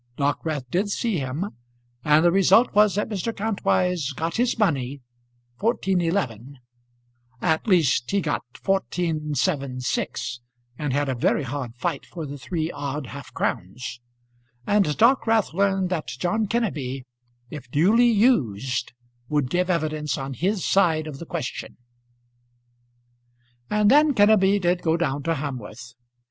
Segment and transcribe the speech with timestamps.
[0.17, 1.45] Dockwrath did see him,
[2.03, 3.31] and the result was that Mr.
[3.31, 4.99] Kantwise got his money,
[5.59, 6.57] fourteen eleven;
[7.39, 10.39] at least he got fourteen seven six,
[10.75, 14.01] and had a very hard fight for the three odd half crowns,
[14.65, 17.03] and Dockwrath learned that John Kenneby,
[17.51, 18.93] if duly used,
[19.29, 21.77] would give evidence on his side of the question.
[23.69, 25.93] And then Kenneby did go down to Hamworth.